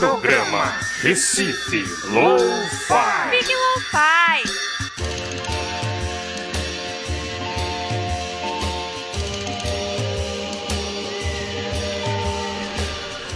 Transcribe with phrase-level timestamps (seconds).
[0.00, 3.30] Programa Recife Lo-Fi.
[3.30, 4.50] Big Lo-Fi.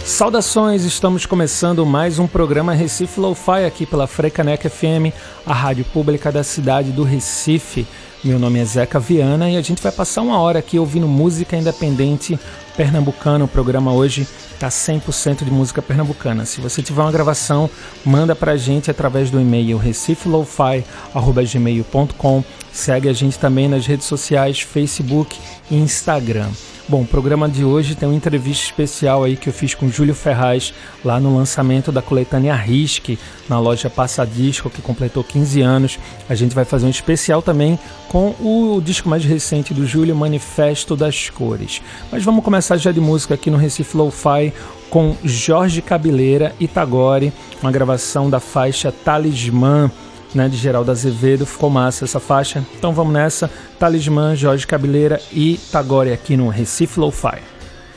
[0.03, 5.13] Saudações, estamos começando mais um programa Recife Lo-Fi aqui pela Frecanec FM,
[5.45, 7.85] a rádio pública da cidade do Recife.
[8.23, 11.55] Meu nome é Zeca Viana e a gente vai passar uma hora aqui ouvindo música
[11.55, 12.39] independente
[12.75, 13.45] pernambucana.
[13.45, 14.27] O programa hoje
[14.59, 16.45] tá 100% de música pernambucana.
[16.45, 17.69] Se você tiver uma gravação,
[18.05, 22.43] manda pra gente através do e-mail recifelofi@gmail.com.
[22.71, 25.37] Segue a gente também nas redes sociais, Facebook
[25.71, 26.49] e Instagram.
[26.87, 30.13] Bom, o programa de hoje tem uma entrevista especial aí que eu fiz com Júlio
[30.13, 30.71] Ferraz
[31.03, 33.17] lá no lançamento da coletânea Risque
[33.49, 35.99] na loja Passadisco, que completou 15 anos.
[36.29, 40.95] A gente vai fazer um especial também com o disco mais recente do Júlio, Manifesto
[40.95, 41.81] das Cores.
[42.11, 44.53] Mas vamos começar já de música aqui no Recife Lo-Fi
[44.87, 47.33] com Jorge Cabeleira e Tagore,
[47.63, 49.89] uma gravação da faixa Talismã
[50.33, 51.45] né, de Geraldo Azevedo.
[51.45, 52.65] Ficou massa essa faixa.
[52.77, 53.49] Então vamos nessa.
[53.79, 57.39] Talismã, Jorge Cabeleira e Tagore aqui no Recife Lo-Fi.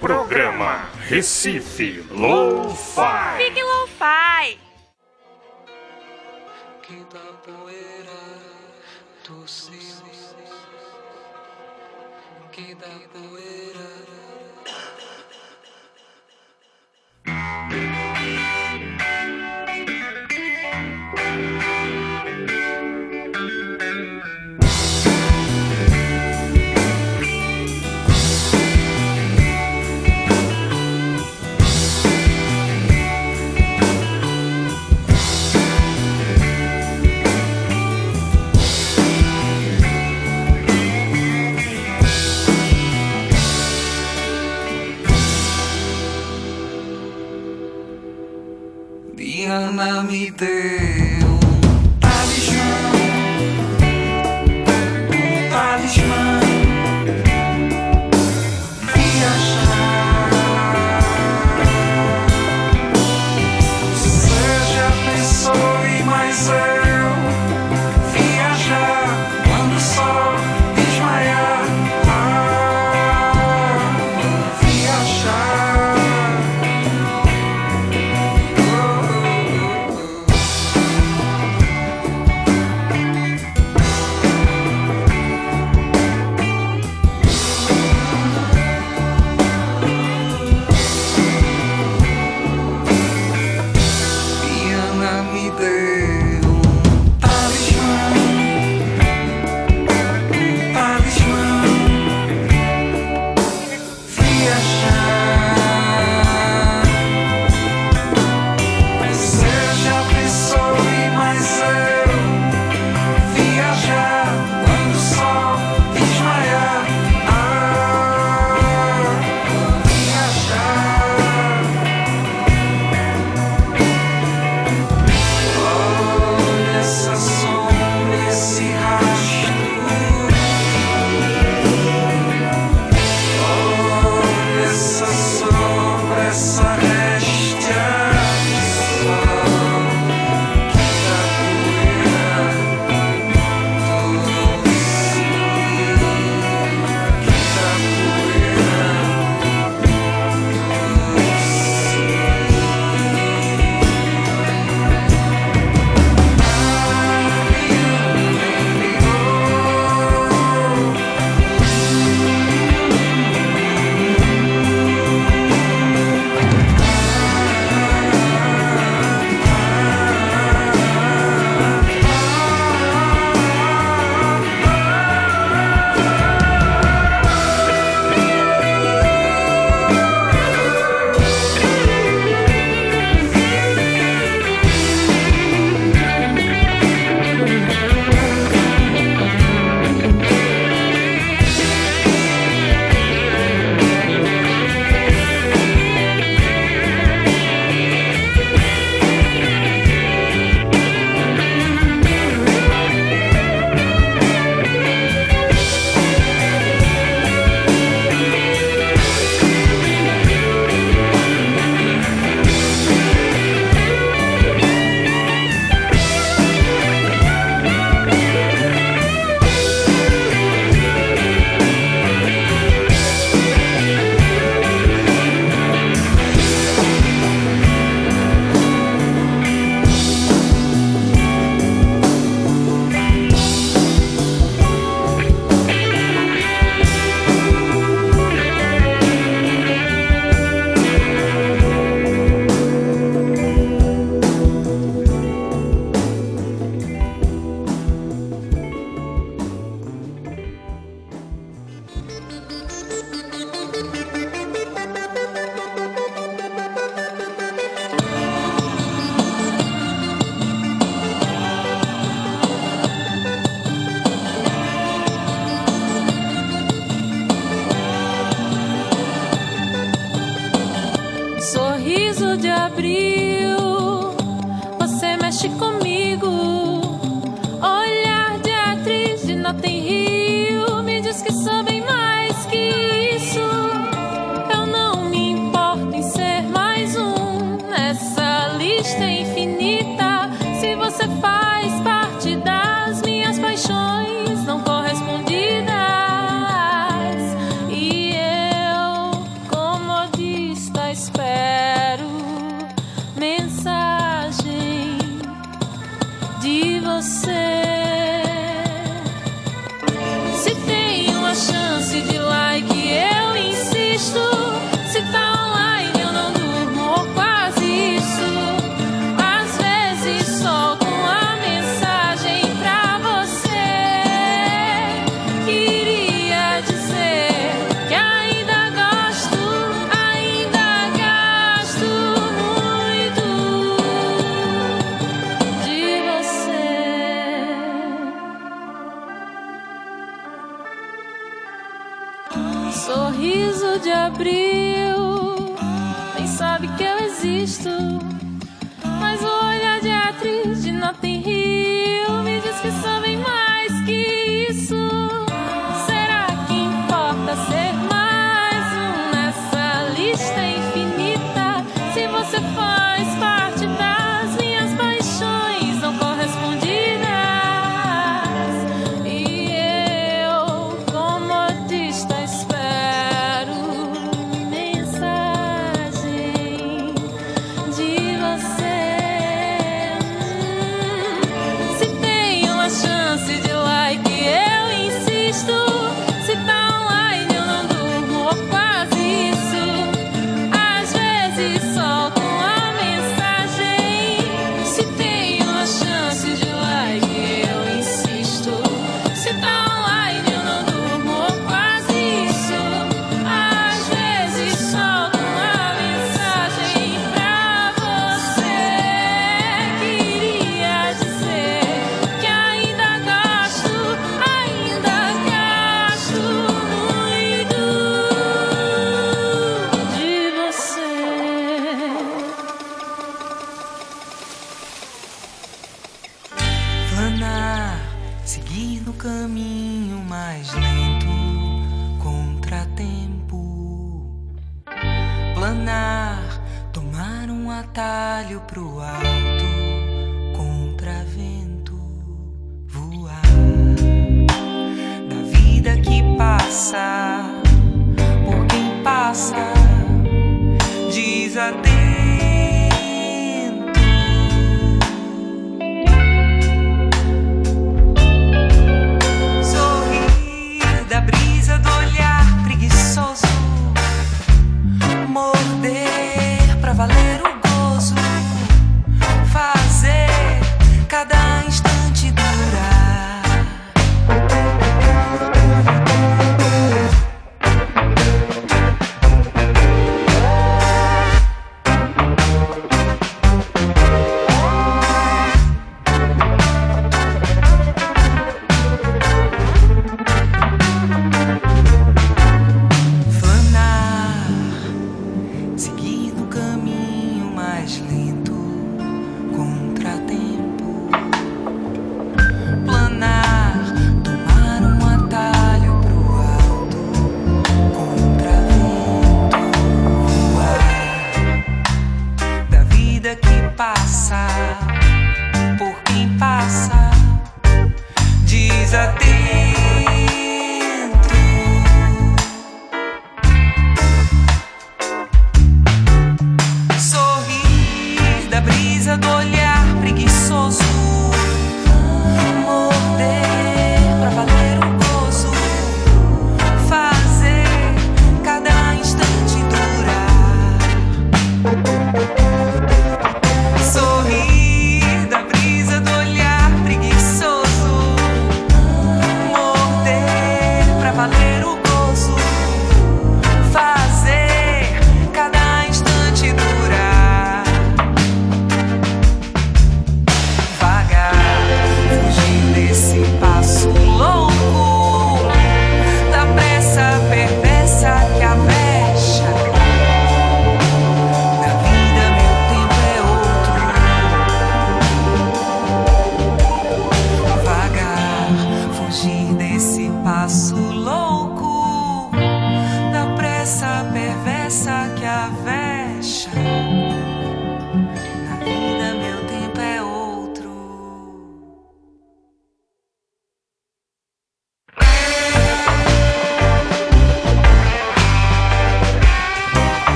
[0.00, 3.38] Programa Recife Lo-Fi.
[3.38, 4.71] Big Lo-Fi.
[50.42, 50.71] c'était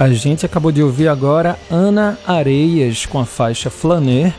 [0.00, 4.32] A gente acabou de ouvir agora Ana Areias com a faixa Flaner.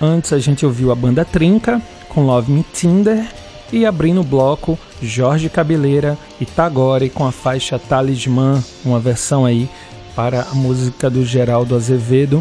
[0.00, 3.26] Antes a gente ouviu a banda Trinca com Love Me Tinder.
[3.72, 9.68] E abrindo o bloco, Jorge Cabeleira e Tagore com a faixa Talismã, uma versão aí
[10.14, 12.40] para a música do Geraldo Azevedo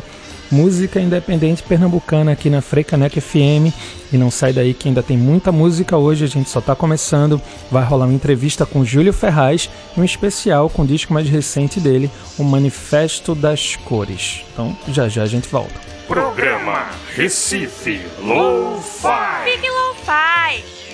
[0.51, 3.73] música independente pernambucana aqui na Frecanec FM.
[4.11, 7.41] E não sai daí que ainda tem muita música hoje, a gente só está começando.
[7.71, 11.79] Vai rolar uma entrevista com Júlio Ferraz e um especial com o disco mais recente
[11.79, 14.43] dele, O Manifesto das Cores.
[14.53, 15.89] Então já já a gente volta.
[16.07, 20.88] Programa Recife Low fi Fique Low fi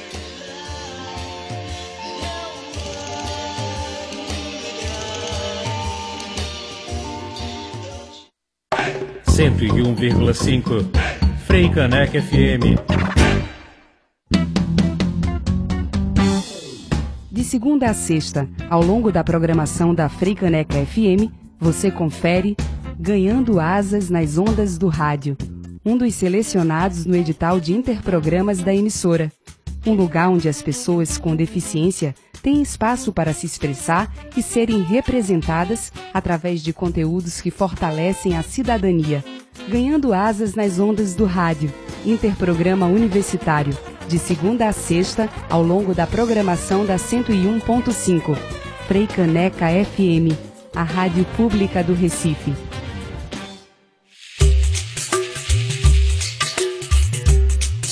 [9.35, 10.85] 101,5
[11.45, 12.79] Frei Caneca FM.
[17.29, 22.55] De segunda a sexta, ao longo da programação da Frei Caneca FM, você confere
[22.97, 25.35] Ganhando Asas nas Ondas do Rádio,
[25.85, 29.29] um dos selecionados no edital de interprogramas da emissora.
[29.85, 32.15] Um lugar onde as pessoas com deficiência
[32.45, 39.25] têm espaço para se expressar e serem representadas através de conteúdos que fortalecem a cidadania.
[39.67, 41.73] Ganhando asas nas ondas do rádio,
[42.05, 43.75] interprograma universitário,
[44.07, 48.37] de segunda a sexta, ao longo da programação da 101.5.
[48.87, 50.37] Frei Caneca FM,
[50.75, 52.53] a rádio pública do Recife.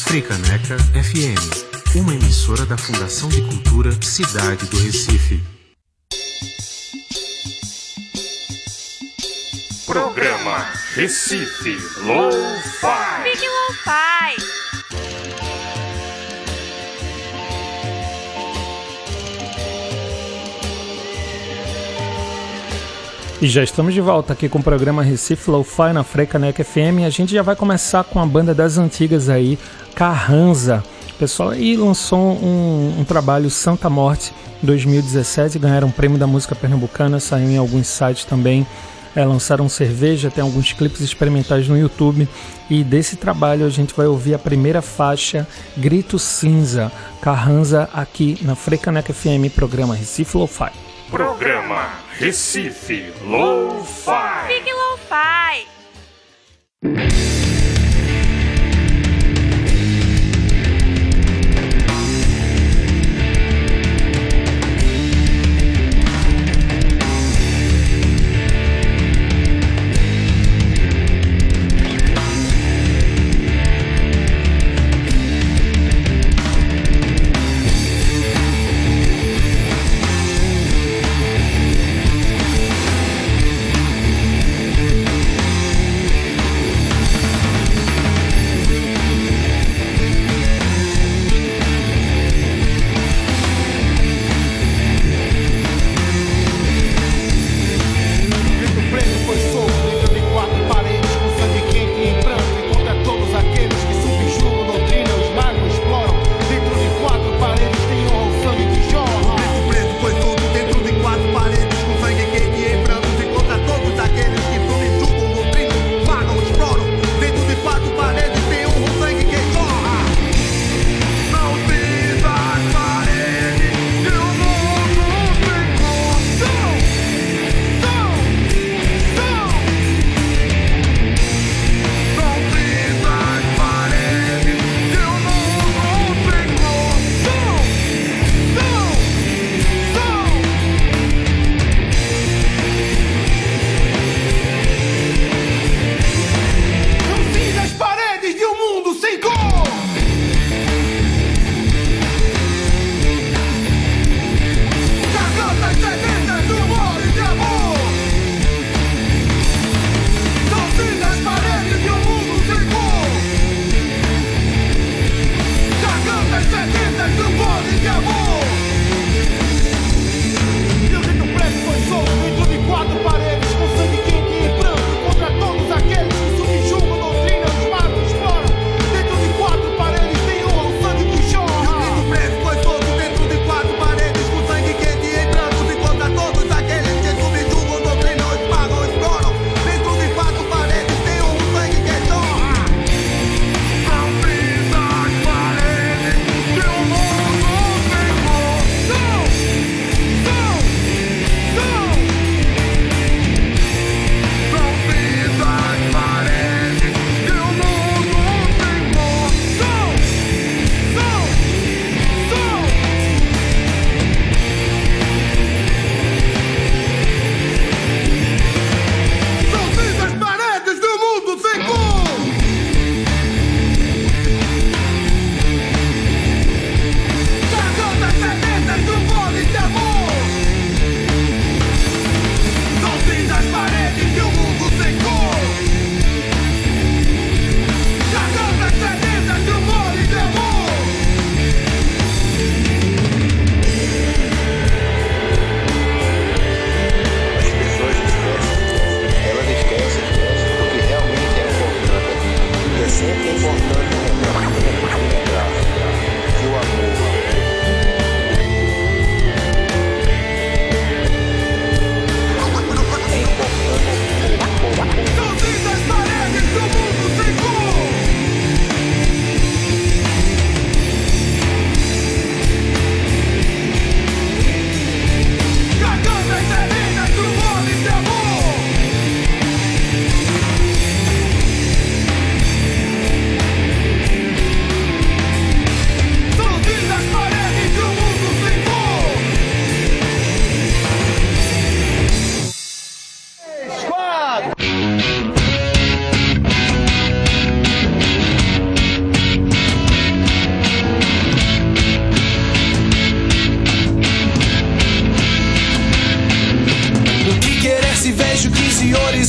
[0.05, 5.43] Fricaneca FM, uma emissora da Fundação de Cultura Cidade do Recife.
[9.85, 13.23] Programa Recife Low-Fi.
[13.23, 14.43] Fique Lo-Fi.
[23.39, 27.01] E já estamos de volta aqui com o programa Recife Lo-Fi na Freicaneca FM.
[27.01, 29.59] E a gente já vai começar com a banda das antigas aí,
[29.93, 30.83] Carranza.
[31.23, 37.17] Pessoal aí lançou um, um trabalho Santa Morte 2017, ganharam o prêmio da música pernambucana,
[37.17, 38.67] saiu em alguns sites também.
[39.15, 42.27] É, lançaram cerveja, tem alguns clipes experimentais no YouTube.
[42.69, 48.53] E desse trabalho a gente vai ouvir a primeira faixa, Grito Cinza, Carranza, aqui na
[48.53, 50.73] Freicaneca FM, programa Recife Lo-Fi.
[51.09, 51.87] Programa
[52.19, 54.47] Recife Low-Fi.
[54.49, 55.67] Fique Lo-Fi.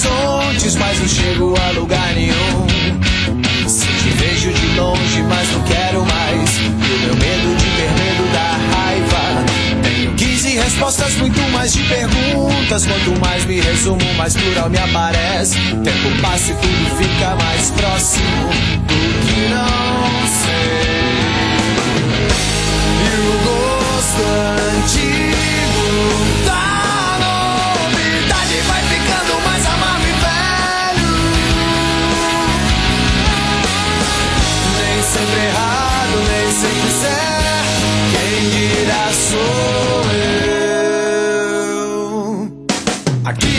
[0.05, 2.67] Horizontes, mas não chego a lugar nenhum.
[3.69, 6.59] Se te vejo de longe, mas não quero mais.
[6.59, 9.45] E o meu medo de ter medo da raiva.
[9.83, 12.87] Tenho 15 respostas, muito mais de perguntas.
[12.87, 15.57] Quanto mais me resumo, mais plural me aparece.
[15.59, 18.49] Tempo passa e tudo fica mais próximo
[18.87, 21.15] do que não sei.
[23.01, 24.74] E o gosto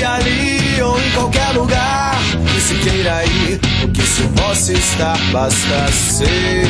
[0.06, 2.16] ali ou em qualquer lugar
[2.54, 6.68] que se queira ir, o que se possa estar, basta ser.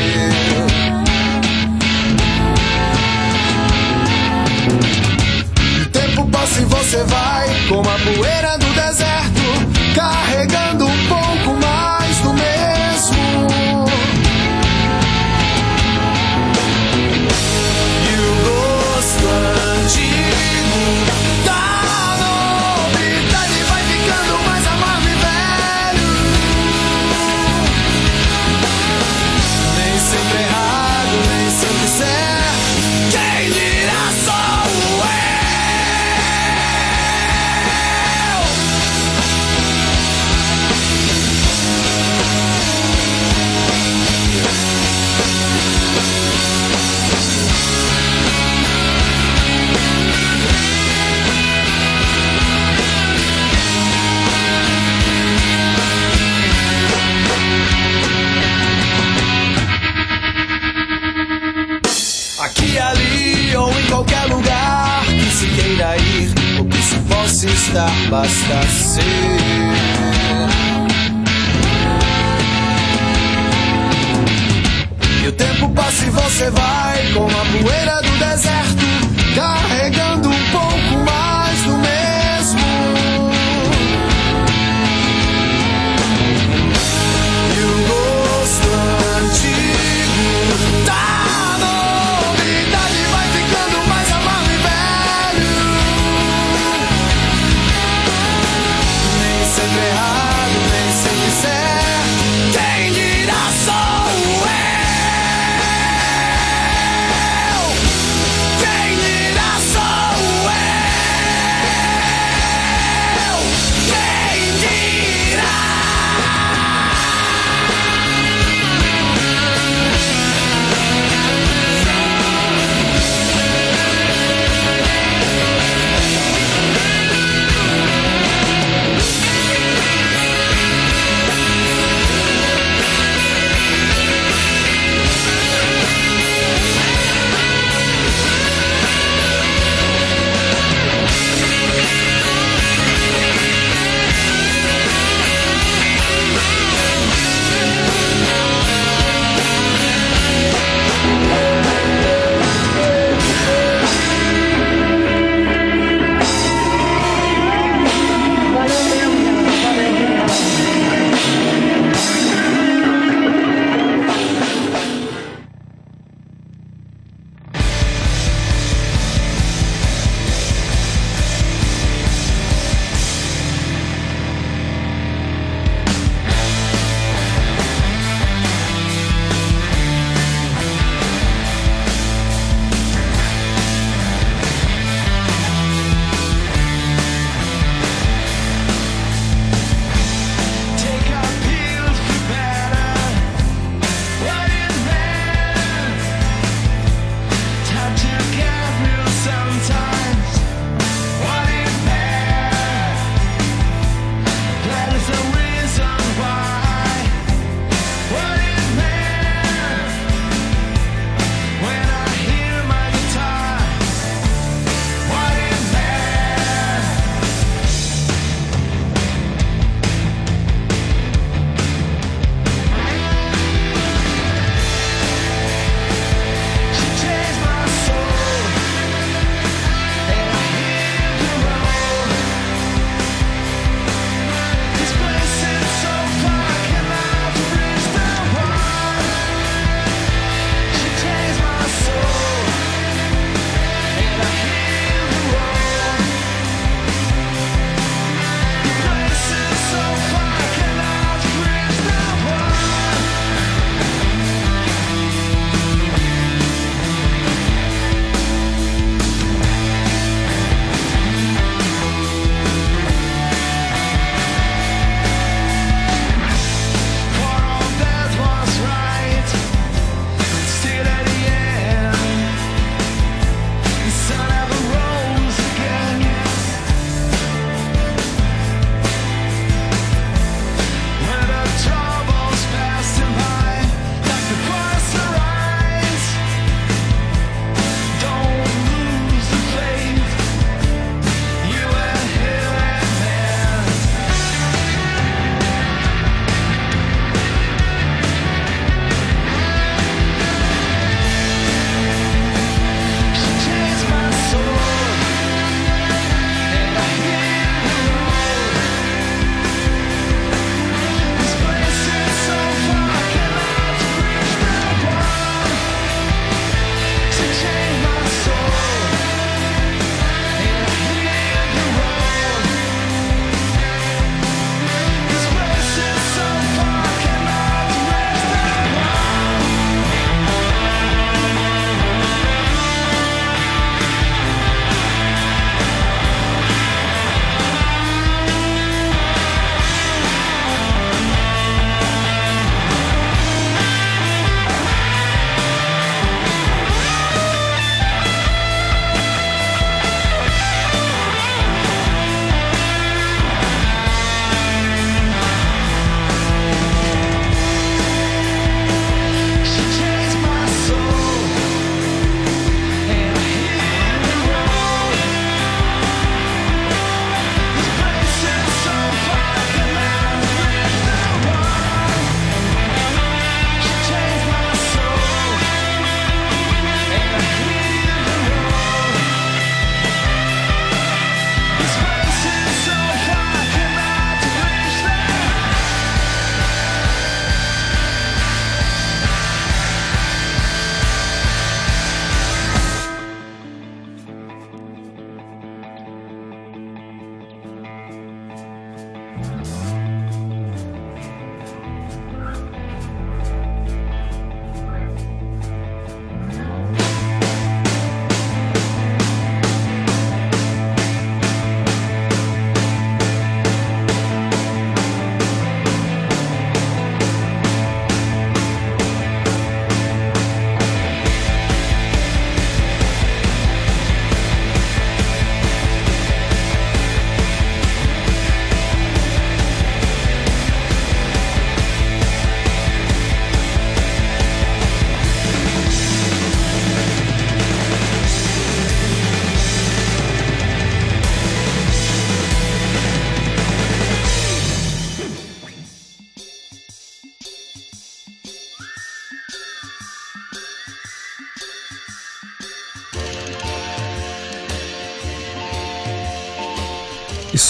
[5.91, 11.04] Tempo passa e você vai como a poeira do deserto, carregando
[67.75, 69.01] estar, basta ser.
[75.21, 78.85] E o tempo passa e você vai como a poeira do deserto,
[79.35, 80.94] carregando um pouco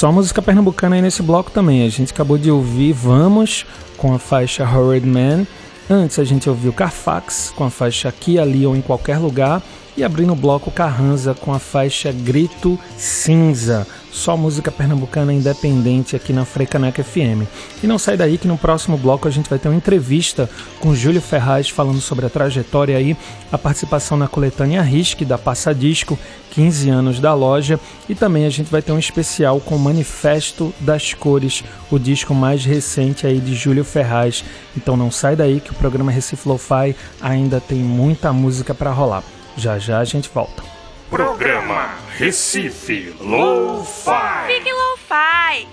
[0.06, 1.84] só música pernambucana aí nesse bloco também.
[1.84, 3.66] A gente acabou de ouvir Vamos
[3.98, 5.48] com a faixa Horrid Man.
[5.90, 9.64] Antes a gente ouviu Carfax com a faixa Aqui, Ali ou em Qualquer Lugar.
[9.98, 13.88] E abrindo o bloco Carranza com a faixa Grito Cinza.
[14.12, 17.48] Só música pernambucana independente aqui na Freicaneca FM.
[17.82, 20.96] E não sai daí que no próximo bloco a gente vai ter uma entrevista com
[20.96, 23.16] Júlio Ferraz falando sobre a trajetória aí,
[23.52, 26.20] a participação na coletânea Risque da Passadisco,
[26.52, 30.74] 15 anos da loja, e também a gente vai ter um especial com o Manifesto
[30.80, 34.46] das Cores, o disco mais recente aí de Júlio Ferraz.
[34.76, 39.35] Então não sai daí que o programa Recife Lo-Fi ainda tem muita música para rolar.
[39.58, 40.64] Já já a gente volta.
[41.10, 44.48] Programa Recife Lo-Fi.
[44.48, 45.68] Fique Lo-Fi.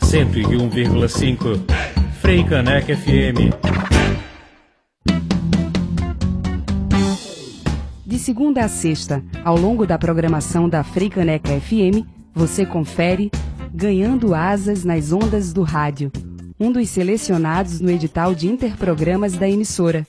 [0.00, 1.48] Cento e um vírgula cinco
[2.20, 3.52] Frei Caneca FM.
[8.06, 13.30] De segunda a sexta, ao longo da programação da Freicaneca FM, você confere
[13.74, 16.12] Ganhando Asas nas Ondas do Rádio,
[16.60, 20.06] um dos selecionados no edital de interprogramas da emissora.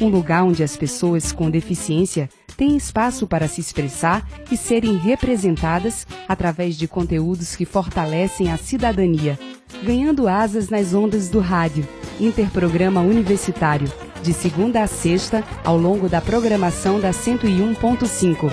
[0.00, 6.06] Um lugar onde as pessoas com deficiência têm espaço para se expressar e serem representadas
[6.26, 9.38] através de conteúdos que fortalecem a cidadania.
[9.84, 11.86] Ganhando Asas nas Ondas do Rádio,
[12.18, 18.50] interprograma universitário, de segunda a sexta, ao longo da programação da 101.5.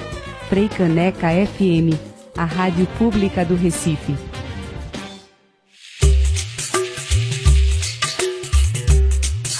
[0.50, 1.96] Freicaneca FM,
[2.36, 4.29] a rádio pública do Recife.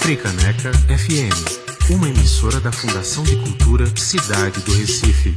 [0.00, 5.36] Freicaneca FM, uma emissora da Fundação de Cultura Cidade do Recife.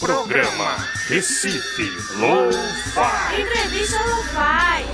[0.00, 0.76] Programa
[1.08, 3.40] Recife Lo-Fi.
[3.40, 4.84] Entrevista Lo-Fi.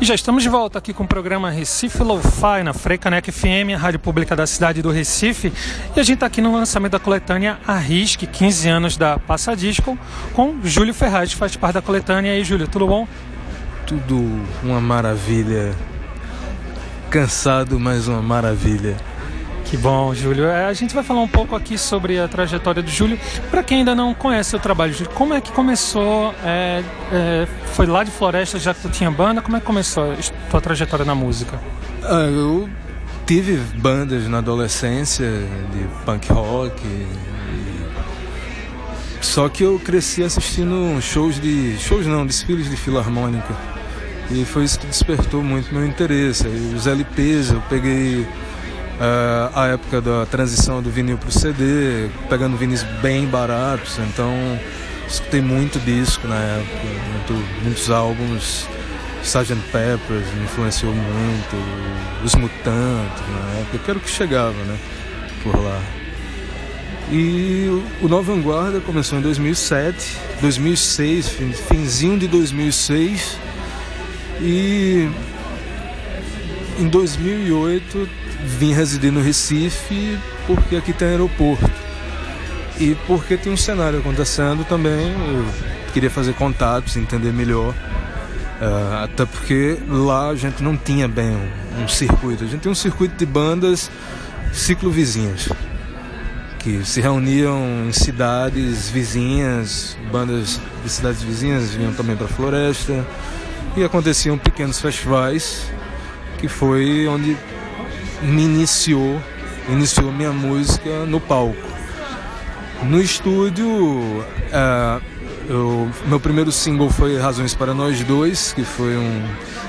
[0.00, 3.78] E já estamos de volta aqui com o programa Recife Lo-Fi na Freicaneca FM, a
[3.78, 5.52] rádio pública da cidade do Recife.
[5.96, 9.98] E a gente está aqui no lançamento da coletânea Arrisque, 15 anos da Passadisco,
[10.32, 12.30] com Júlio Ferraz, que faz parte da coletânea.
[12.30, 13.08] E aí, Júlio, tudo bom?
[13.86, 14.16] Tudo
[14.62, 15.72] uma maravilha.
[17.10, 18.96] Cansado, mas uma maravilha.
[19.64, 20.46] Que bom, Júlio.
[20.46, 23.18] É, a gente vai falar um pouco aqui sobre a trajetória do Júlio.
[23.50, 26.34] Para quem ainda não conhece o trabalho, Júlio, como é que começou?
[26.44, 29.40] É, é, foi lá de Floresta já que tu tinha banda?
[29.42, 30.16] Como é que começou a
[30.50, 31.58] tua trajetória na música?
[32.04, 32.68] Ah, eu
[33.26, 35.28] tive bandas na adolescência
[35.72, 36.80] de punk rock.
[36.86, 37.06] e-
[39.20, 41.76] Só que eu cresci assistindo shows de.
[41.78, 43.52] shows não, desfiles de filarmônica.
[44.30, 46.46] E foi isso que despertou muito meu interesse.
[46.46, 48.26] Aí os LPs, eu peguei
[49.00, 54.32] ah, a época da transição do vinil pro CD, pegando vinis bem baratos, então
[55.06, 56.86] escutei muito disco na época,
[57.28, 58.66] muito- muitos álbuns.
[59.22, 59.56] Sgt.
[59.72, 61.56] Peppers me influenciou muito,
[62.24, 64.76] os Mutantes na época, que era o que chegava, né,
[65.42, 65.80] por lá.
[67.10, 67.66] E
[68.00, 73.36] o Nova Vanguarda começou em 2007, 2006, fin- finzinho de 2006.
[74.40, 75.08] E
[76.78, 78.08] em 2008
[78.58, 81.70] vim residir no Recife porque aqui tem aeroporto.
[82.78, 87.74] E porque tem um cenário acontecendo também, eu queria fazer contatos, entender melhor.
[88.60, 92.44] Ah, até porque lá a gente não tinha bem um, um circuito.
[92.44, 93.90] A gente tem um circuito de bandas
[94.52, 95.48] ciclovizinhas
[96.58, 103.06] que se reuniam em cidades vizinhas, bandas de cidades vizinhas vinham também para a floresta
[103.76, 105.70] e aconteciam pequenos festivais
[106.38, 107.36] que foi onde
[108.22, 109.20] me iniciou,
[109.68, 111.56] iniciou minha música no palco.
[112.82, 115.00] No estúdio, ah,
[115.48, 119.22] eu- meu primeiro single foi Razões para Nós Dois, que foi um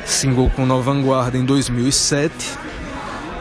[0.06, 2.34] single com Nova Vanguarda em 2007.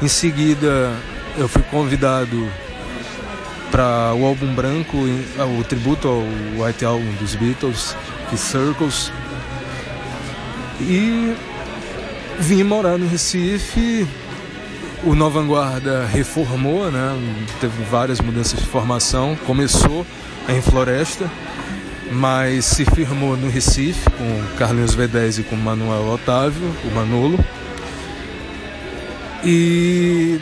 [0.01, 0.93] Em seguida,
[1.37, 2.49] eu fui convidado
[3.71, 6.23] para o álbum branco, o tributo ao
[6.65, 7.97] White Album dos Beatles,
[8.31, 9.11] que Circles.
[10.81, 11.35] E
[12.39, 14.07] vim morar no Recife.
[15.05, 17.17] O Nova Vanguarda reformou, né?
[17.61, 19.37] Teve várias mudanças de formação.
[19.47, 20.07] Começou
[20.49, 21.31] em Floresta,
[22.11, 27.39] mas se firmou no Recife com Carlinhos V10 e com Manuel Otávio, o Manolo.
[29.45, 30.41] E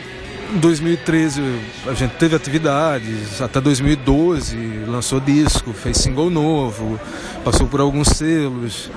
[0.53, 1.41] em 2013
[1.87, 6.99] a gente teve atividades, até 2012 lançou disco, fez single novo,
[7.43, 8.89] passou por alguns selos,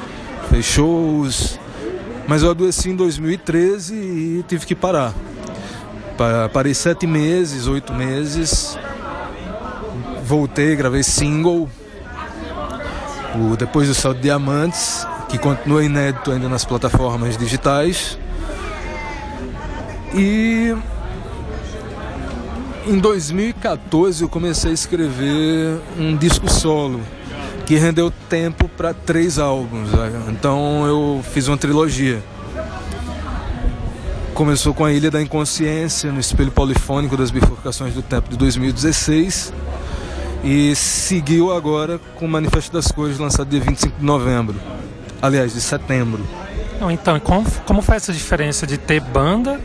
[0.51, 1.59] fez shows.
[2.27, 5.15] Mas eu adoeci em 2013 e tive que parar.
[6.17, 8.79] Pa- Parei sete meses, oito meses.
[10.25, 11.69] Voltei, gravei single.
[13.35, 18.19] O Depois do de Diamantes, que continua inédito ainda nas plataformas digitais.
[20.15, 20.75] E
[22.87, 27.01] em 2014 eu comecei a escrever um disco solo
[27.69, 29.93] que rendeu tempo para três álbuns.
[29.93, 30.11] Né?
[30.31, 32.23] Então eu fiz uma trilogia.
[34.33, 39.53] Começou com a Ilha da Inconsciência, no espelho polifônico das bifurcações do tempo de 2016
[40.43, 44.59] e seguiu agora com o Manifesto das Cores, lançado dia 25 de novembro.
[45.21, 46.27] Aliás, de setembro.
[46.91, 49.61] Então, como, como foi essa diferença de ter banda,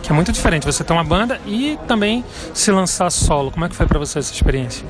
[0.00, 3.50] que é muito diferente, você ter uma banda e também se lançar solo?
[3.50, 4.86] Como é que foi para você essa experiência?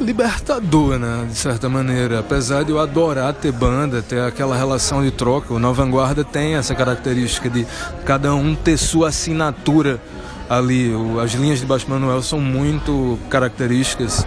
[0.00, 2.20] Libertador, né, de certa maneira.
[2.20, 6.54] Apesar de eu adorar ter banda, ter aquela relação de troca, o Nova Vanguarda tem
[6.54, 7.66] essa característica de
[8.04, 10.00] cada um ter sua assinatura
[10.48, 10.92] ali.
[11.22, 14.26] As linhas de Baixo Manuel são muito características.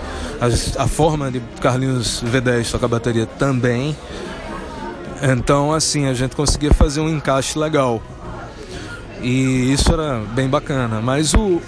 [0.78, 3.96] a forma de Carlinhos V10 tocar bateria também.
[5.22, 8.02] Então, assim, a gente conseguia fazer um encaixe legal.
[9.22, 11.02] E isso era bem bacana.
[11.02, 11.62] Mas o,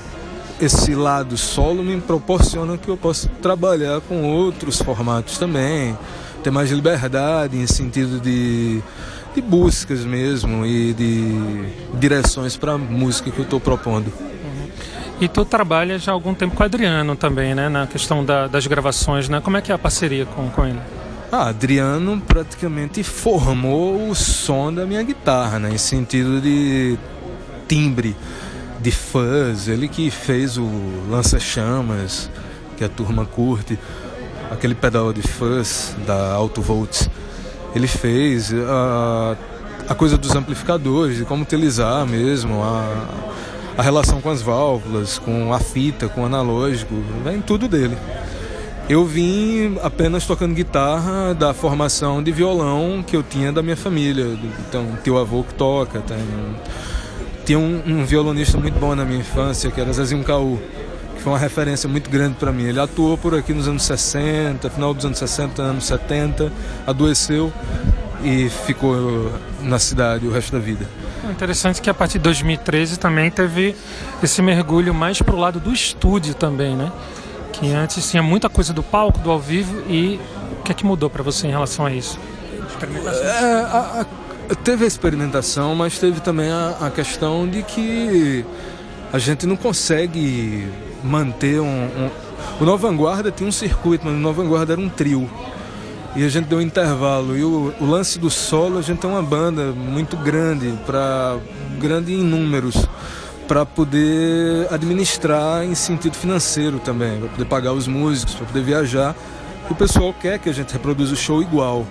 [0.61, 5.97] esse lado solo me proporciona que eu possa trabalhar com outros formatos também,
[6.43, 8.79] ter mais liberdade em sentido de,
[9.33, 14.13] de buscas mesmo e de direções para a música que eu estou propondo.
[15.19, 17.69] E tu trabalha já há algum tempo com o Adriano também, né?
[17.69, 19.39] Na questão da, das gravações, né?
[19.39, 20.79] Como é que é a parceria com, com ele?
[21.31, 25.69] Ah, Adriano praticamente formou o som da minha guitarra, né?
[25.71, 26.97] Em sentido de
[27.67, 28.15] timbre,
[28.81, 29.67] de fuzz.
[29.67, 30.67] Ele que fez o
[31.09, 32.29] lança-chamas,
[32.77, 33.77] que a turma curte.
[34.49, 37.09] Aquele pedal de fuzz da Alto Volts.
[37.73, 39.37] Ele fez a,
[39.87, 43.07] a coisa dos amplificadores, de como utilizar mesmo, a,
[43.77, 47.97] a relação com as válvulas, com a fita, com o analógico, vem tudo dele.
[48.89, 54.37] Eu vim apenas tocando guitarra da formação de violão que eu tinha da minha família.
[54.67, 56.17] Então, teu avô que toca, tem...
[57.45, 60.59] tinha um, um violonista muito bom na minha infância, que era Zezinho Caú,
[61.15, 62.63] que foi uma referência muito grande para mim.
[62.63, 66.51] Ele atuou por aqui nos anos 60, final dos anos 60, anos 70,
[66.85, 67.51] adoeceu
[68.23, 70.87] e ficou na cidade o resto da vida.
[71.29, 73.75] Interessante que a partir de 2013 também teve
[74.21, 76.91] esse mergulho mais pro lado do estúdio também, né?
[77.53, 80.19] Que antes tinha muita coisa do palco, do ao vivo e
[80.59, 82.19] o que é que mudou para você em relação a isso?
[83.23, 84.05] É, a, a,
[84.55, 88.45] teve a experimentação, mas teve também a, a, questão de que
[89.11, 90.67] a gente não consegue
[91.03, 92.09] manter um, um...
[92.59, 95.29] O Nova Vanguarda tinha um circuito, mas o Nova Vanguarda era um trio
[96.15, 97.37] e a gente deu um intervalo.
[97.37, 101.37] E o, o, lance do solo, a gente tem uma banda muito grande, para
[101.79, 102.75] grande em números,
[103.47, 109.15] para poder administrar em sentido financeiro também, para poder pagar os músicos, para poder viajar.
[109.69, 111.85] O pessoal quer que a gente reproduza o show igual.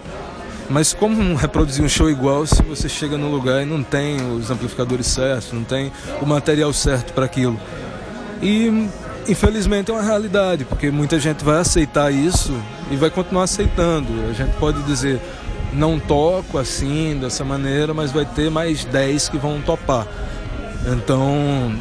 [0.71, 4.53] Mas como reproduzir um show igual se você chega no lugar e não tem os
[4.53, 5.91] amplificadores certos, não tem
[6.23, 7.59] o material certo para aquilo?
[8.41, 8.89] E
[9.29, 12.55] infelizmente é uma realidade, porque muita gente vai aceitar isso
[12.89, 14.07] e vai continuar aceitando.
[14.31, 15.21] A gente pode dizer,
[15.73, 20.07] não toco assim, dessa maneira, mas vai ter mais 10 que vão topar.
[20.87, 21.75] Então,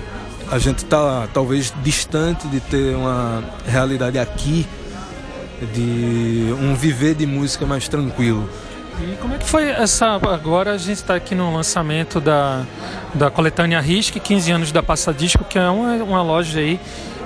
[0.51, 4.67] a gente está talvez distante de ter uma realidade aqui,
[5.73, 8.49] de um viver de música mais tranquilo.
[9.01, 10.07] E como é que foi essa.
[10.07, 12.65] Agora a gente está aqui no lançamento da,
[13.13, 16.79] da coletânea Risk, 15 anos da Passadisco, que é uma, uma loja aí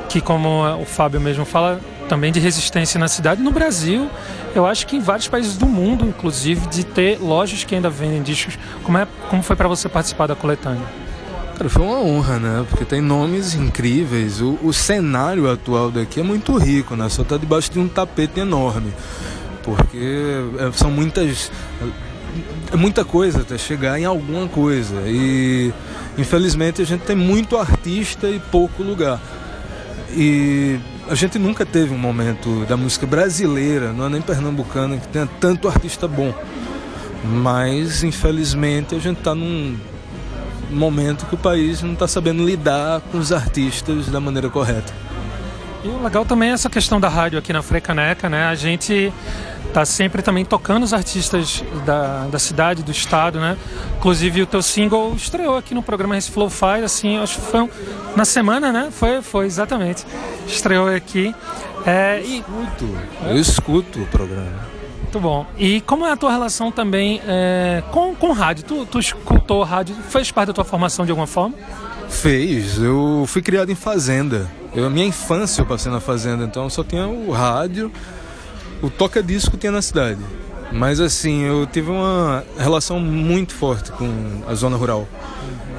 [0.07, 3.41] que, como o Fábio mesmo fala, também de resistência na cidade.
[3.41, 4.09] No Brasil,
[4.53, 8.21] eu acho que em vários países do mundo, inclusive, de ter lojas que ainda vendem
[8.21, 8.57] discos.
[8.83, 10.85] Como, é, como foi para você participar da coletânea?
[11.57, 12.65] Cara, foi uma honra, né?
[12.69, 14.41] Porque tem nomes incríveis.
[14.41, 17.09] O, o cenário atual daqui é muito rico, né?
[17.09, 18.93] Só tá debaixo de um tapete enorme.
[19.63, 21.51] Porque é, são muitas.
[22.71, 25.01] É muita coisa até chegar em alguma coisa.
[25.05, 25.71] E
[26.17, 29.19] infelizmente a gente tem muito artista e pouco lugar.
[30.11, 35.07] E a gente nunca teve um momento da música brasileira, não é nem pernambucana, que
[35.07, 36.33] tenha tanto artista bom.
[37.23, 39.77] Mas, infelizmente, a gente está num
[40.69, 44.93] momento que o país não está sabendo lidar com os artistas da maneira correta.
[45.83, 48.45] E o legal também é essa questão da rádio aqui na Frecaneca, né?
[48.45, 49.11] A gente
[49.73, 53.57] tá sempre também tocando os artistas da, da cidade, do estado, né?
[53.97, 57.61] Inclusive o teu single estreou aqui no programa Recife Flow Fi, assim, acho que foi
[57.61, 57.69] um,
[58.15, 58.89] na semana, né?
[58.91, 60.05] Foi, foi, exatamente.
[60.47, 61.33] Estreou aqui.
[61.85, 63.29] É, eu escuto, e...
[63.29, 64.73] eu escuto o programa.
[65.01, 65.45] Muito bom.
[65.57, 68.63] E como é a tua relação também é, com, com rádio?
[68.65, 69.95] Tu, tu escutou rádio?
[70.09, 71.55] Fez parte da tua formação de alguma forma?
[72.09, 72.77] Fez.
[72.79, 74.49] Eu fui criado em fazenda.
[74.75, 77.91] Eu, minha infância eu passei na fazenda, então só tinha o rádio
[78.83, 80.19] o toca-disco tinha na cidade.
[80.71, 85.07] Mas assim, eu tive uma relação muito forte com a zona rural.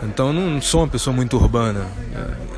[0.05, 1.87] Então não sou uma pessoa muito urbana.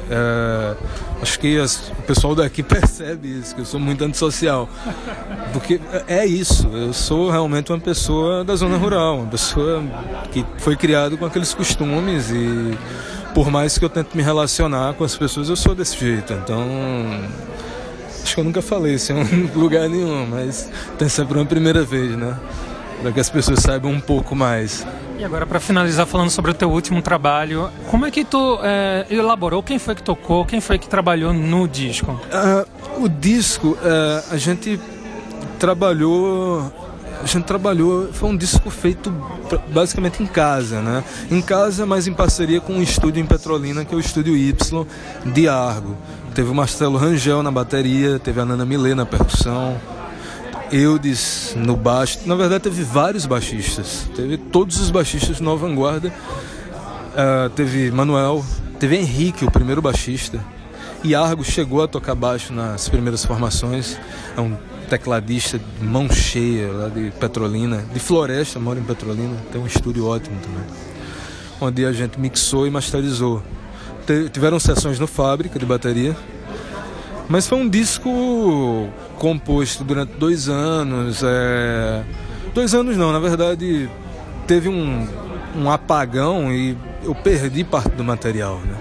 [0.09, 0.77] É,
[1.21, 4.69] acho que as, o pessoal daqui percebe isso, que eu sou muito antissocial.
[5.53, 9.83] Porque é isso, eu sou realmente uma pessoa da zona rural, uma pessoa
[10.31, 12.77] que foi criada com aqueles costumes e
[13.35, 16.33] por mais que eu tente me relacionar com as pessoas, eu sou desse jeito.
[16.33, 16.65] Então,
[18.27, 20.69] acho que eu nunca falei isso em lugar nenhum, mas
[20.99, 22.37] tem sempre uma primeira vez, né?
[23.01, 24.85] Para que as pessoas saibam um pouco mais.
[25.17, 29.07] E agora, para finalizar, falando sobre o teu último trabalho, como é que tu é,
[29.09, 29.63] elaborou?
[29.63, 30.45] Quem foi que tocou?
[30.45, 32.13] Quem foi que trabalhou no disco?
[32.13, 34.81] Uh, o disco, uh, a gente
[35.59, 36.73] trabalhou
[37.23, 39.11] a gente trabalhou, foi um disco feito
[39.73, 41.03] basicamente em casa, né?
[41.31, 44.87] Em casa, mas em parceria com um estúdio em Petrolina, que é o Estúdio Y
[45.25, 45.97] de Argo.
[46.37, 49.81] Teve o Marcelo Rangel na bateria, teve a Nana Milê na percussão,
[50.71, 52.19] Eudes no baixo.
[52.27, 54.07] Na verdade, teve vários baixistas.
[54.15, 56.09] Teve todos os baixistas no Vanguarda.
[56.09, 58.45] Uh, teve Manuel,
[58.79, 60.45] teve Henrique, o primeiro baixista.
[61.03, 63.99] E chegou a tocar baixo nas primeiras formações.
[64.37, 64.59] É um
[64.91, 69.37] tecladista de mão cheia lá de Petrolina, de Floresta, mora em Petrolina.
[69.51, 70.65] Tem um estúdio ótimo também.
[71.63, 73.43] Onde a gente mixou e masterizou.
[74.33, 76.17] Tiveram sessões no Fábrica de bateria
[77.29, 78.89] mas foi um disco
[79.19, 81.23] composto durante dois anos.
[81.25, 82.05] É...
[82.55, 83.91] Dois anos não, na verdade
[84.47, 85.07] teve um,
[85.57, 88.77] um apagão e eu perdi parte do material, né?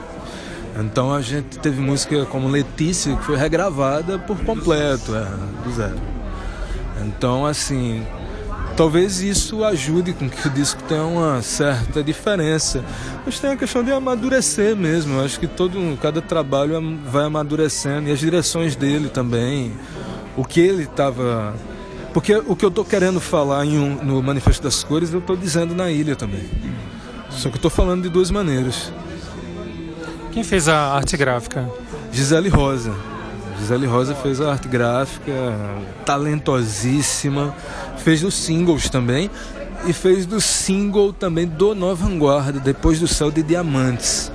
[0.80, 5.26] Então a gente teve música como Letícia que foi regravada por completo, é,
[5.64, 5.96] do zero.
[7.06, 8.06] Então assim,
[8.76, 12.84] Talvez isso ajude com que o disco tenha uma certa diferença.
[13.26, 15.18] Mas tem a questão de amadurecer mesmo.
[15.18, 19.72] Eu acho que todo, cada trabalho vai amadurecendo e as direções dele também.
[20.36, 21.56] O que ele estava.
[22.14, 25.74] Porque o que eu estou querendo falar um, no Manifesto das Cores, eu estou dizendo
[25.74, 26.44] na ilha também.
[27.30, 28.92] Só que eu estou falando de duas maneiras.
[30.34, 31.70] Quem fez a arte gráfica?
[32.12, 32.94] Gisele Rosa.
[33.58, 35.32] Gisele Rosa fez a arte gráfica,
[36.06, 37.56] talentosíssima,
[38.06, 39.32] fez os singles também
[39.88, 44.32] e fez do single também do Nova Vanguarda, depois do Céu de Diamantes.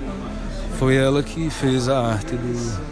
[0.77, 2.91] Foi ela que fez a arte do.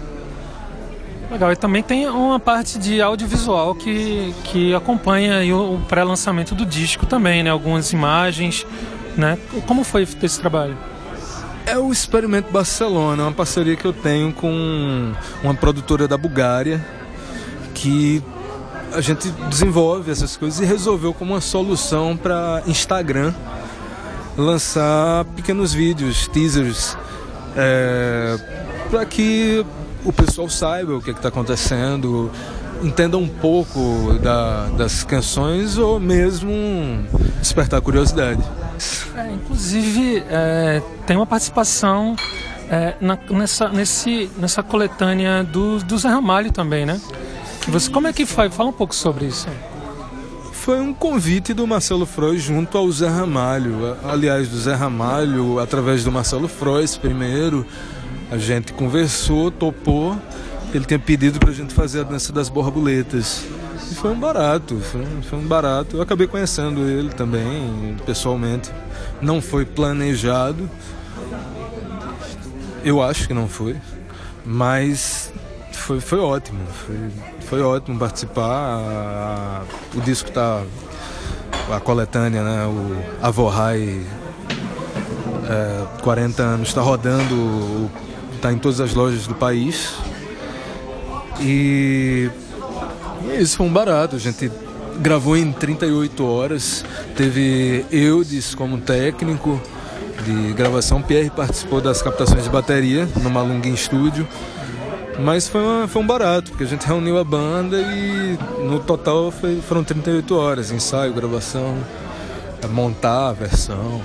[1.33, 7.07] Legal, e também tem uma parte de audiovisual que, que acompanha o pré-lançamento do disco
[7.07, 7.51] também, né?
[7.51, 8.65] Algumas imagens,
[9.17, 9.37] né?
[9.67, 10.79] Como foi esse trabalho?
[11.67, 15.13] É o Experimento Barcelona, uma parceria que eu tenho com
[15.43, 16.81] uma produtora da Bulgária
[17.75, 18.23] que
[18.93, 23.33] a gente desenvolve essas coisas e resolveu como uma solução para Instagram
[24.37, 26.97] lançar pequenos vídeos, teasers,
[27.57, 28.39] é,
[28.89, 29.65] para que
[30.05, 32.31] o pessoal saiba o que é está acontecendo,
[32.83, 36.53] entenda um pouco da, das canções ou mesmo
[37.41, 38.43] despertar curiosidade.
[39.17, 42.15] É, inclusive, é, tem uma participação
[42.71, 47.01] é, na, nessa, nesse, nessa coletânea do, do Zé Ramalho também, né?
[47.71, 48.49] Você, como é que foi?
[48.49, 49.47] Fala um pouco sobre isso.
[50.53, 53.95] Foi um convite do Marcelo Frois junto ao Zé Ramalho.
[54.05, 57.67] Aliás, do Zé Ramalho, através do Marcelo Frois primeiro.
[58.31, 60.19] A gente conversou, topou.
[60.73, 63.45] Ele tinha pedido para a gente fazer a dança das borboletas.
[63.91, 65.97] E foi um barato, foi um, foi um barato.
[65.97, 68.71] Eu acabei conhecendo ele também, pessoalmente.
[69.21, 70.69] Não foi planejado.
[72.83, 73.77] Eu acho que não foi.
[74.45, 75.33] Mas
[75.79, 76.61] foi, foi ótimo.
[76.67, 76.97] Foi,
[77.41, 78.45] foi ótimo participar.
[78.45, 80.63] A, a, o disco tá.
[81.71, 82.65] A coletânea, né?
[82.67, 84.01] O Avorrai,
[85.49, 87.91] é, 40 anos, está rodando,
[88.35, 89.95] está em todas as lojas do país.
[91.41, 92.31] E
[93.39, 94.17] isso foi um barato.
[94.17, 94.51] A gente
[95.01, 96.85] gravou em 38 horas.
[97.17, 99.61] Teve Eudes como técnico
[100.25, 101.03] de gravação.
[101.03, 104.27] Pierre participou das captações de bateria no Malunga em estúdio.
[105.19, 109.31] Mas foi, uma, foi um barato, porque a gente reuniu a banda e no total
[109.31, 111.77] foi, foram 38 horas, ensaio, gravação,
[112.71, 114.01] montar a versão.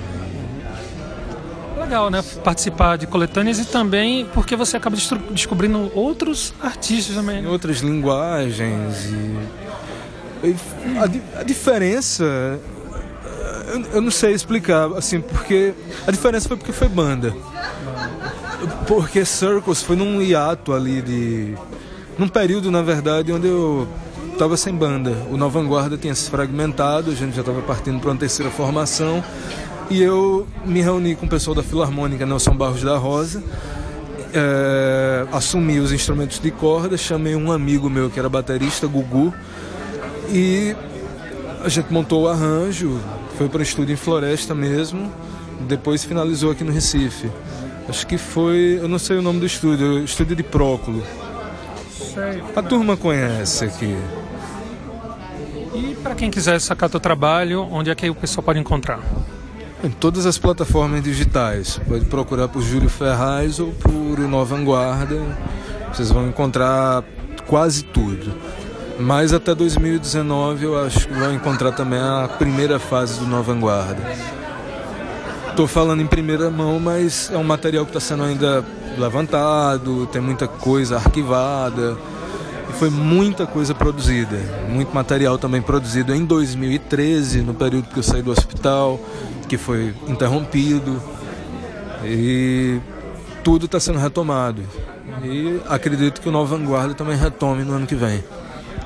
[1.78, 2.22] Legal, né?
[2.42, 4.96] Participar de coletâneas e também porque você acaba
[5.30, 7.42] descobrindo outros artistas também.
[7.42, 7.48] Né?
[7.48, 10.56] Outras linguagens e, e
[10.98, 12.24] a, a, diferença
[13.68, 15.74] eu, eu não sei explicar, assim, porque
[16.06, 17.34] a diferença foi porque foi banda.
[18.86, 21.54] Porque Circles foi num hiato ali de.
[22.18, 23.88] num período, na verdade, onde eu
[24.32, 25.12] estava sem banda.
[25.30, 29.22] O Nova Vanguarda tinha se fragmentado, a gente já estava partindo para uma terceira formação.
[29.90, 33.42] E eu me reuni com o pessoal da Filarmônica Nelson Barros da Rosa,
[34.32, 39.32] é, assumi os instrumentos de corda, chamei um amigo meu que era baterista, Gugu,
[40.30, 40.74] e
[41.62, 42.98] a gente montou o arranjo,
[43.36, 45.12] foi para o estúdio em Floresta mesmo,
[45.68, 47.30] depois finalizou aqui no Recife.
[47.88, 51.02] Acho que foi, eu não sei o nome do estúdio, estúdio de Próculo.
[52.54, 53.96] A turma conhece aqui.
[55.74, 59.00] E para quem quiser sacar teu trabalho, onde é que o pessoal pode encontrar?
[59.82, 61.80] Em todas as plataformas digitais.
[61.86, 65.20] Pode procurar por Júlio Ferraz ou por Nova Vanguarda.
[65.92, 67.04] Vocês vão encontrar
[67.46, 68.32] quase tudo.
[68.98, 74.02] Mas até 2019 eu acho que vão encontrar também a primeira fase do Nova Vanguarda.
[75.54, 78.64] Estou falando em primeira mão, mas é um material que está sendo ainda
[78.98, 81.96] levantado, tem muita coisa arquivada.
[82.68, 84.36] E foi muita coisa produzida,
[84.68, 88.98] muito material também produzido em 2013, no período que eu saí do hospital
[89.48, 91.00] que foi interrompido
[92.04, 92.80] e
[93.44, 94.60] tudo está sendo retomado.
[95.22, 98.24] E acredito que o Nova Vanguarda também retome no ano que vem.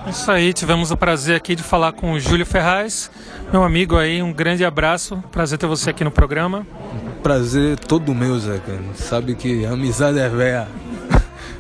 [0.09, 3.11] Isso aí, tivemos o prazer aqui de falar com o Júlio Ferraz,
[3.53, 6.66] meu amigo aí, um grande abraço, prazer ter você aqui no programa.
[7.22, 8.61] Prazer todo meu, Zé,
[8.95, 10.68] sabe que amizade é véia.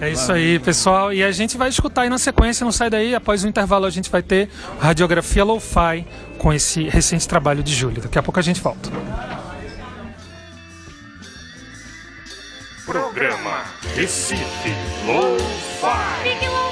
[0.00, 1.12] É isso aí, pessoal.
[1.12, 3.14] E a gente vai escutar aí na sequência, não sai daí.
[3.14, 4.48] Após o intervalo, a gente vai ter
[4.80, 6.06] Radiografia Lo-Fi
[6.38, 8.00] com esse recente trabalho de Júlio.
[8.00, 8.88] Daqui a pouco a gente volta.
[12.86, 13.64] Programa
[13.96, 14.72] Recife
[15.04, 16.22] Lo-Fi.
[16.22, 16.67] Big Lo-Fi.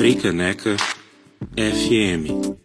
[0.00, 0.78] Freicaneca
[1.58, 2.56] FM.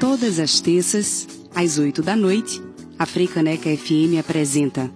[0.00, 2.62] Todas as terças, às 8 da noite,
[2.98, 4.90] a Freicaneca FM apresenta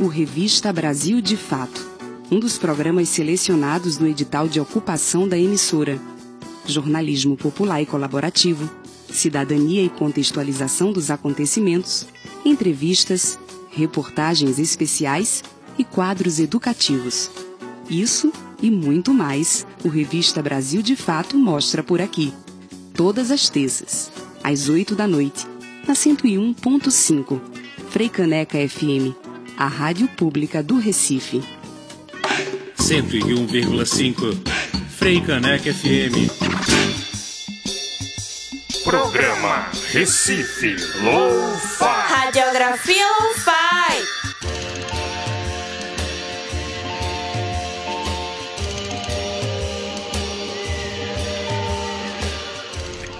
[0.00, 1.80] o Revista Brasil de Fato,
[2.28, 5.96] um dos programas selecionados no edital de ocupação da emissora.
[6.66, 8.68] Jornalismo popular e colaborativo,
[9.12, 12.04] cidadania e contextualização dos acontecimentos,
[12.44, 13.38] entrevistas,
[13.70, 15.44] reportagens especiais
[15.78, 17.43] e quadros educativos.
[17.88, 18.32] Isso
[18.62, 22.32] e muito mais o Revista Brasil de Fato mostra por aqui.
[22.94, 24.10] Todas as terças,
[24.42, 25.46] às 8 da noite,
[25.86, 27.40] na 101.5,
[27.90, 29.14] Freicaneca FM,
[29.56, 31.42] a rádio pública do Recife.
[32.78, 34.36] 101,5
[34.90, 36.28] Freicaneca FM.
[38.84, 41.84] Programa Recife Lo-Fi.
[41.84, 43.63] Radiografia Lo-Fi.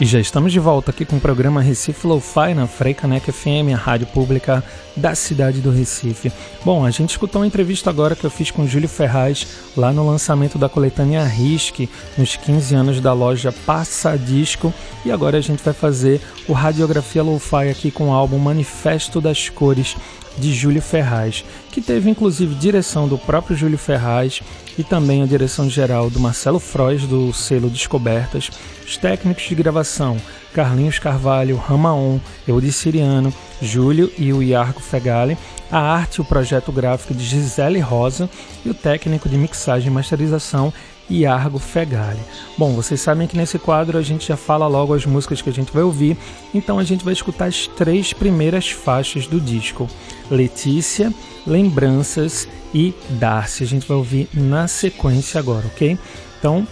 [0.05, 3.77] E já estamos de volta aqui com o programa Recife Lo-Fi na Freicaneca FM, a
[3.79, 4.63] rádio pública
[4.95, 6.31] da cidade do Recife.
[6.63, 10.07] Bom, a gente escutou uma entrevista agora que eu fiz com Júlio Ferraz lá no
[10.07, 11.89] lançamento da coletânea Risque,
[12.19, 14.75] nos 15 anos da loja Passa Disco.
[15.07, 19.49] E agora a gente vai fazer o Radiografia Lo-Fi aqui com o álbum Manifesto das
[19.49, 19.97] Cores
[20.39, 24.41] de Júlio Ferraz, que teve inclusive direção do próprio Júlio Ferraz
[24.79, 28.51] e também a direção geral do Marcelo Frois, do selo Descobertas,
[28.85, 30.17] os técnicos de gravação
[30.55, 35.37] Carlinhos Carvalho, Ramaon, Eudiciriano, Júlio e o Iargo Fegali,
[35.71, 38.31] a arte e o projeto gráfico de Gisele Rosa
[38.65, 40.73] e o técnico de mixagem e masterização
[41.11, 42.21] Iargo Fegali.
[42.57, 45.53] Bom, vocês sabem que nesse quadro a gente já fala logo as músicas que a
[45.53, 46.17] gente vai ouvir,
[46.55, 49.89] então a gente vai escutar as três primeiras faixas do disco:
[50.31, 51.13] Letícia,
[51.47, 53.65] Lembranças e Darcy.
[53.65, 55.99] A gente vai ouvir na sequência agora, ok?
[56.39, 56.67] Então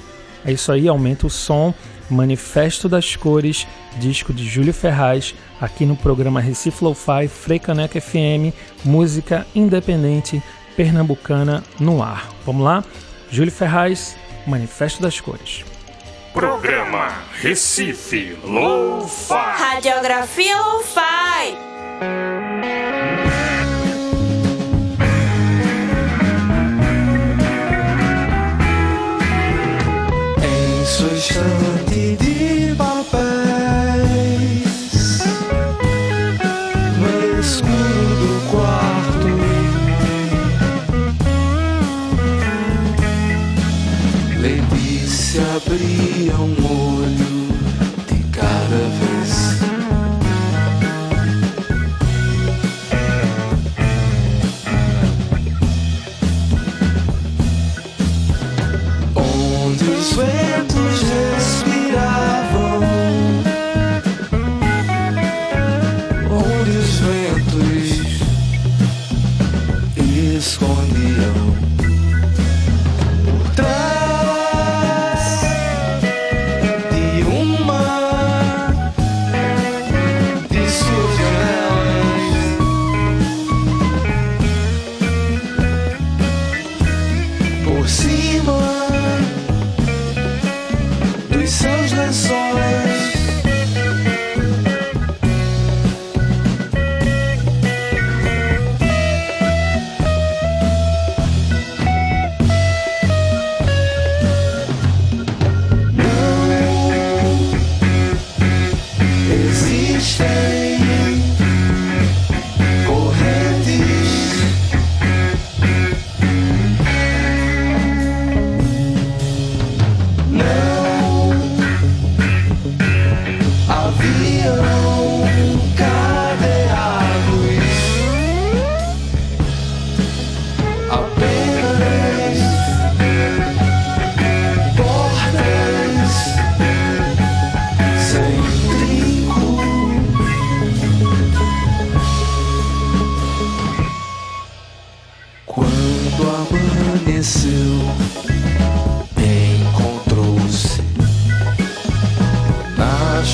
[0.44, 1.72] é isso aí, aumenta o som.
[2.10, 3.66] Manifesto das Cores,
[3.98, 8.52] disco de Júlio Ferraz, aqui no programa Recife Lo-Fi, Freicaneca FM,
[8.84, 10.42] música independente
[10.76, 12.28] pernambucana no ar.
[12.44, 12.84] Vamos lá?
[13.30, 14.14] Júlio Ferraz,
[14.46, 15.64] Manifesto das Cores.
[16.32, 17.12] Programa
[17.42, 19.34] Recife Lo-Fi.
[19.34, 21.56] Radiografia Lo-Fi.
[30.42, 32.31] Em sua estante de
[45.32, 46.81] Letícia abria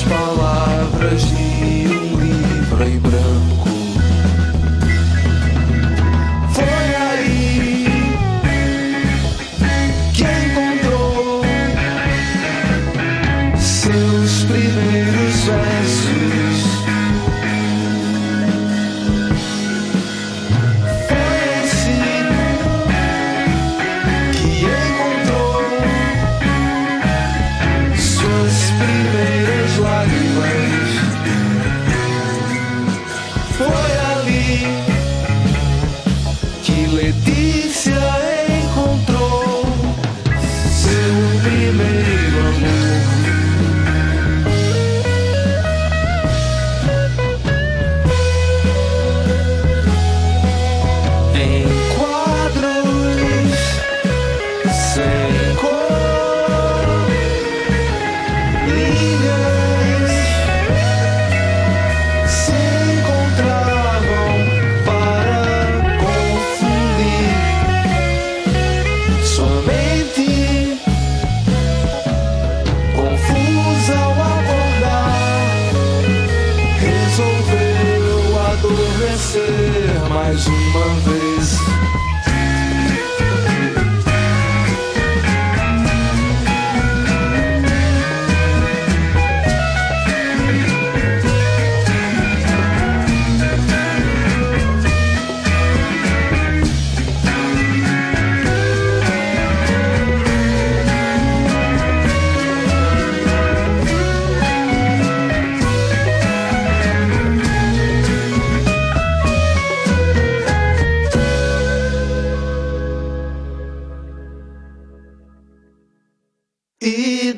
[0.03, 1.98] palavras de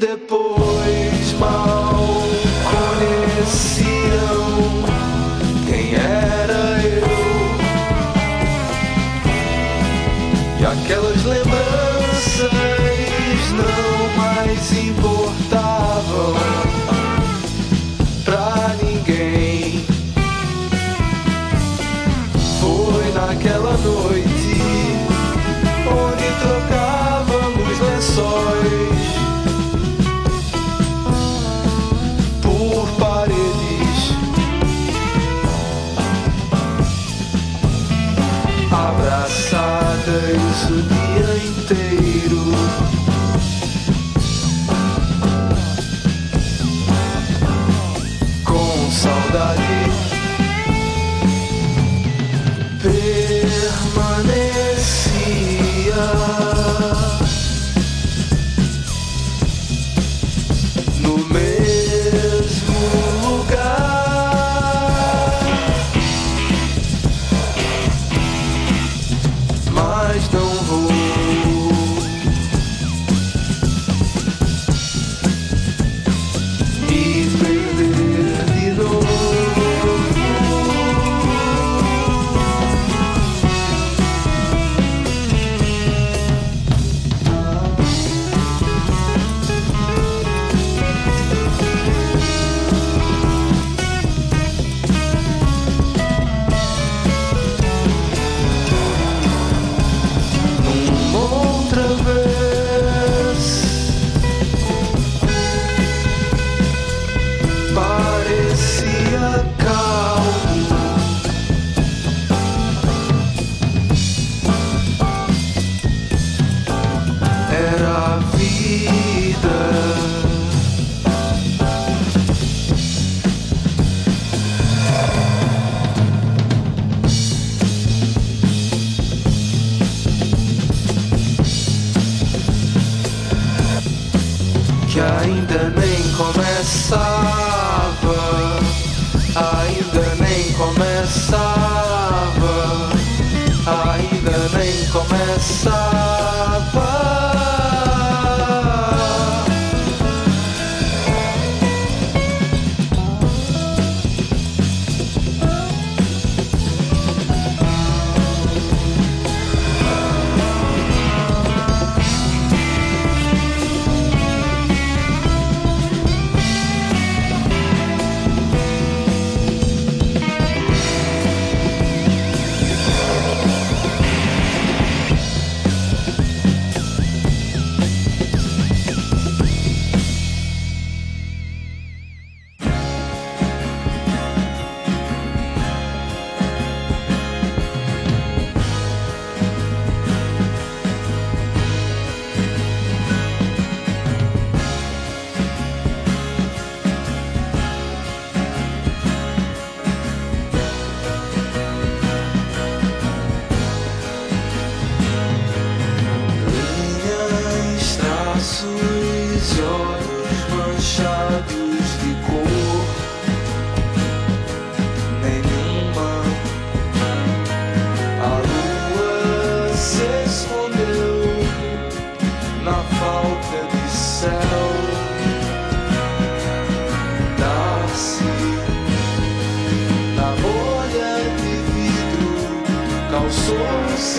[0.01, 0.50] E depois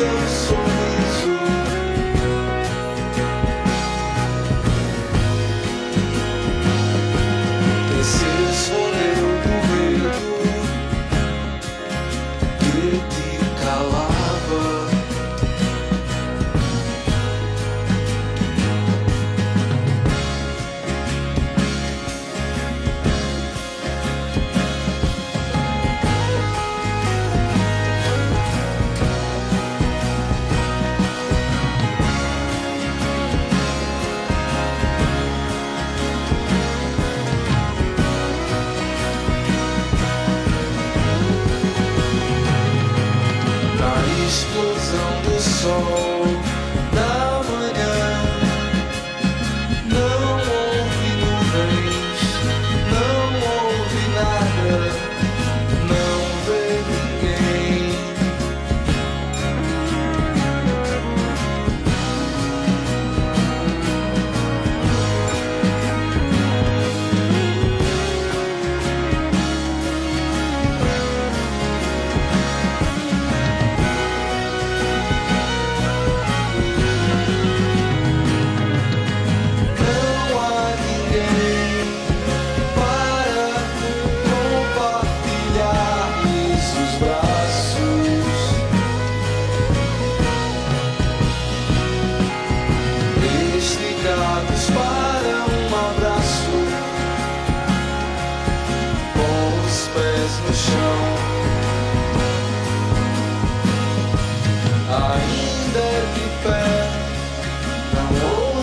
[0.02, 0.61] so, so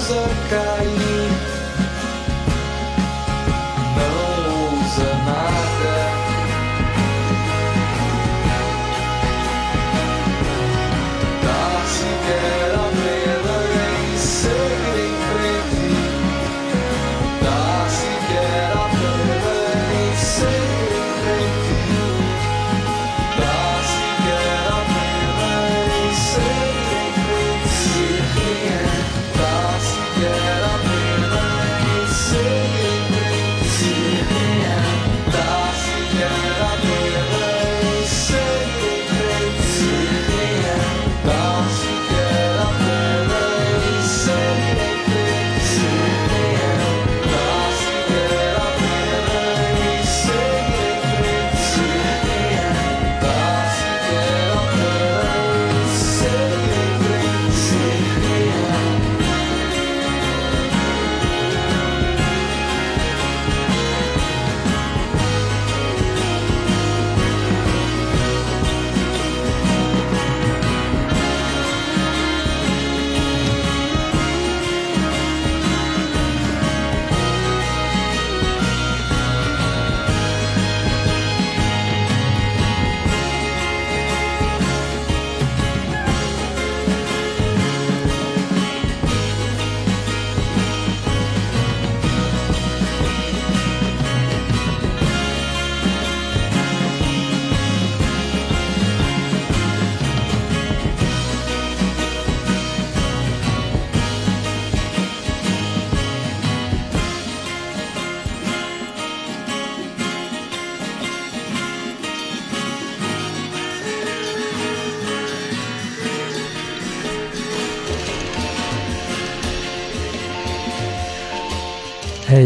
[0.10, 1.19] casa cair.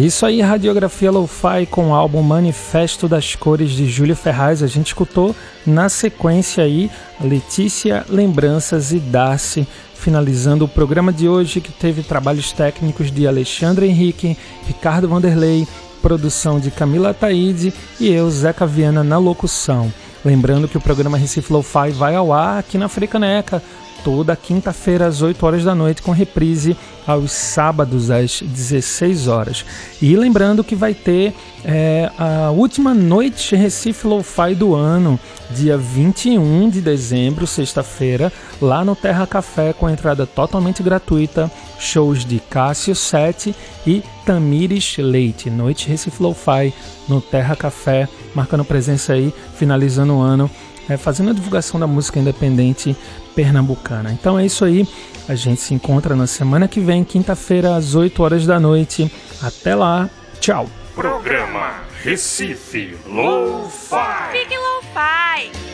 [0.06, 4.64] Isso aí, Radiografia Lo-Fi com o álbum Manifesto das Cores de Júlio Ferraz.
[4.64, 5.36] A gente escutou
[5.66, 6.90] na sequência aí
[7.22, 13.88] Letícia, Lembranças e Darcy, finalizando o programa de hoje que teve trabalhos técnicos de Alexandre
[13.88, 14.38] Henrique,
[14.68, 15.68] Ricardo Vanderlei,
[16.02, 19.94] produção de Camila Taide e eu, Zeca Viana, na locução.
[20.26, 23.62] Lembrando que o programa Recife Lo-Fi vai ao ar aqui na Frecaneca
[24.04, 26.76] toda quinta-feira às 8 horas da noite, com reprise
[27.08, 29.66] aos sábados às 16 horas.
[30.02, 31.34] E lembrando que vai ter
[31.64, 35.20] é, a última noite Recife Lo-Fi do ano,
[35.52, 38.32] dia 21 de dezembro, sexta-feira,
[38.62, 45.50] lá no Terra Café, com entrada totalmente gratuita, shows de Cássio Sete e Tamires Leite.
[45.50, 46.74] Noite Recife Lo-Fi
[47.08, 50.50] no Terra Café, marcando presença aí, finalizando o ano
[50.90, 52.96] é, fazendo a divulgação da música independente
[53.36, 54.12] pernambucana.
[54.12, 54.88] Então é isso aí.
[55.28, 59.12] A gente se encontra na semana que vem, quinta-feira, às 8 horas da noite.
[59.42, 60.10] Até lá.
[60.40, 60.68] Tchau.
[60.96, 64.32] Programa Recife Lo-Fi.
[64.32, 65.74] Fique Lo-Fi.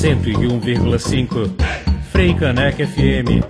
[0.00, 1.40] cento e um vírgula cinco
[2.10, 3.44] Frei Caneca FM.